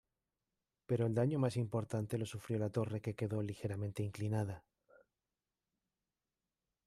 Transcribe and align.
Pero 0.87 1.05
el 1.05 1.13
daño 1.13 1.37
más 1.37 1.57
importante 1.57 2.17
lo 2.17 2.25
sufrió 2.25 2.57
la 2.57 2.71
torre, 2.71 3.01
que 3.01 3.13
quedó 3.13 3.43
ligeramente 3.43 4.01
inclinada. 4.01 4.65